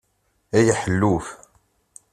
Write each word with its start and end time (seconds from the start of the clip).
Ay 0.57 0.67
aḥelluf! 0.73 1.27